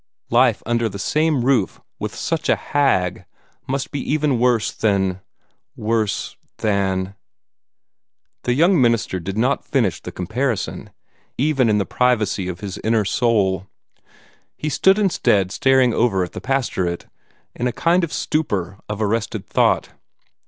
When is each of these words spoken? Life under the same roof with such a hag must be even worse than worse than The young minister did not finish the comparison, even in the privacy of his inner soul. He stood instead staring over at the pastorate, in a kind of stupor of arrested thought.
Life 0.31 0.63
under 0.65 0.89
the 0.89 0.97
same 0.97 1.45
roof 1.45 1.79
with 1.99 2.15
such 2.15 2.49
a 2.49 2.55
hag 2.55 3.25
must 3.67 3.91
be 3.91 3.99
even 4.11 4.39
worse 4.39 4.71
than 4.71 5.21
worse 5.75 6.35
than 6.57 7.13
The 8.41 8.55
young 8.55 8.81
minister 8.81 9.19
did 9.19 9.37
not 9.37 9.63
finish 9.63 10.01
the 10.01 10.11
comparison, 10.11 10.89
even 11.37 11.69
in 11.69 11.77
the 11.77 11.85
privacy 11.85 12.47
of 12.47 12.61
his 12.61 12.79
inner 12.79 13.05
soul. 13.05 13.67
He 14.57 14.69
stood 14.69 14.97
instead 14.97 15.51
staring 15.51 15.93
over 15.93 16.23
at 16.23 16.31
the 16.31 16.41
pastorate, 16.41 17.05
in 17.53 17.67
a 17.67 17.71
kind 17.71 18.03
of 18.03 18.11
stupor 18.11 18.79
of 18.89 19.03
arrested 19.03 19.45
thought. 19.45 19.89